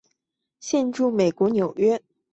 [0.59, 2.01] 现住美国纽约。